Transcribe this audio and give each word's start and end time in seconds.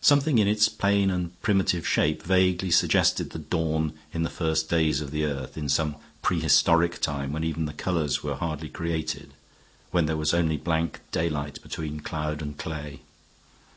Something 0.00 0.40
in 0.40 0.48
its 0.48 0.68
plain 0.68 1.08
and 1.08 1.40
primitive 1.40 1.86
shape 1.86 2.24
vaguely 2.24 2.72
suggested 2.72 3.30
the 3.30 3.38
dawn 3.38 3.92
in 4.12 4.24
the 4.24 4.28
first 4.28 4.68
days 4.68 5.00
of 5.00 5.12
the 5.12 5.24
earth, 5.24 5.56
in 5.56 5.68
some 5.68 5.94
prehistoric 6.20 7.00
time 7.00 7.30
when 7.32 7.44
even 7.44 7.66
the 7.66 7.72
colors 7.72 8.24
were 8.24 8.34
hardly 8.34 8.68
created, 8.68 9.34
when 9.92 10.06
there 10.06 10.16
was 10.16 10.34
only 10.34 10.56
blank 10.56 10.98
daylight 11.12 11.62
between 11.62 12.00
cloud 12.00 12.42
and 12.42 12.58
clay. 12.58 13.02